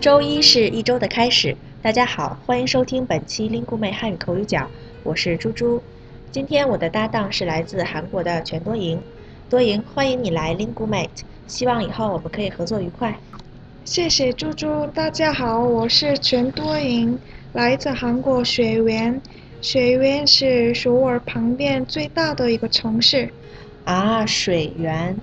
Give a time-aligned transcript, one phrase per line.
[0.00, 4.66] 周一是一周的开始，大家好，欢迎收听本期 Lingu 妹汉语口语角，
[5.02, 5.82] 我是猪猪。
[6.30, 8.98] 今天我的搭档是来自韩国的全多赢，
[9.50, 13.14] 多赢，欢迎你来 Lingu Mate，希望以后我们可以合作愉快。
[13.84, 17.18] 谢谢猪猪，大家好，我是全多赢，
[17.52, 19.20] 来自韩国水原。
[19.60, 23.28] 水原是首尔旁边最大的一个城市。
[23.84, 25.14] 啊，水源，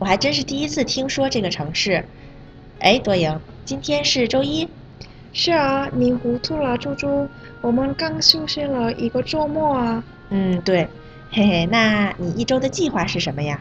[0.00, 2.04] 我还真是第一次听说这个城市。
[2.80, 4.68] 哎，多赢，今天是周一。
[5.32, 7.26] 是啊，你糊涂了，猪猪。
[7.62, 10.04] 我们刚休息了一个周末啊。
[10.28, 10.86] 嗯，对。
[11.30, 13.60] 嘿嘿，那你一周的计划是什么呀？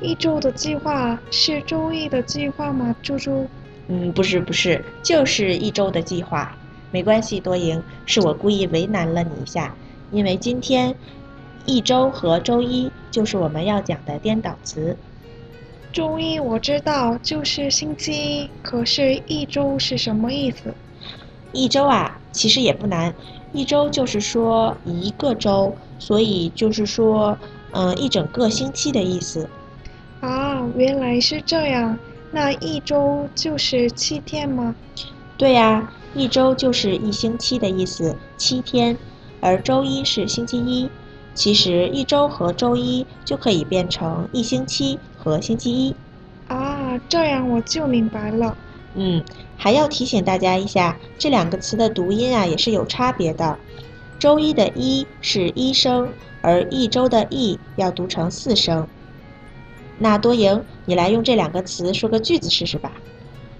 [0.00, 3.46] 一周的计划是周一的计划吗，猪猪？
[3.88, 6.56] 嗯，不是不是，就是一周的计划。
[6.90, 9.74] 没关系，多赢，是我故意为难了你一下，
[10.10, 10.94] 因为今天
[11.66, 14.96] 一周和周一就是我们要讲的颠倒词。
[15.92, 18.50] 周一我知道，就是星期一。
[18.62, 20.74] 可是，一周是什么意思？
[21.52, 23.14] 一周啊，其实也不难。
[23.52, 27.36] 一周就是说一个周，所以就是说，
[27.72, 29.46] 嗯，一整个星期的意思。
[30.20, 31.98] 啊，原来是这样。
[32.30, 34.74] 那一周就是七天吗？
[35.36, 38.96] 对呀，一周就是一星期的意思，七天。
[39.40, 40.88] 而周一是星期一。
[41.34, 45.94] 其实一周和周一就可以变成一星期和星期一。
[46.48, 48.56] 啊，这样我就明白了。
[48.94, 49.24] 嗯，
[49.56, 53.58] 还要提醒大家一下，这两个词的读音啊也是有差别的。
[54.18, 56.08] 周一的一是一声，
[56.42, 58.86] 而一周的一要读成四声。
[59.98, 62.92] 那多赢，你来用这两个词说个句子试试吧。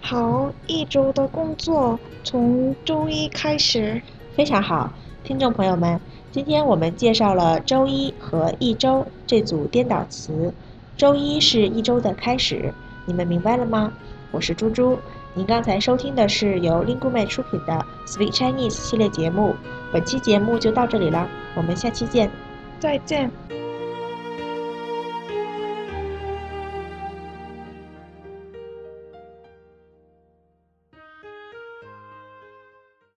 [0.00, 4.02] 好，一周的工作从周一开始。
[4.34, 4.92] 非常好，
[5.24, 6.00] 听众朋友们。
[6.32, 10.52] 今天我们介绍了周一和一周这组颠倒词。
[10.96, 12.72] 周一是一周的开始，
[13.06, 13.92] 你们明白了吗？
[14.30, 14.98] 我是猪猪，
[15.34, 19.54] 您刚才收听的是由 Lingueme 出品的 Speak Chinese 系列节目。
[19.92, 22.30] 本期节目就到这里了，我们下期见，
[22.80, 23.30] 再见。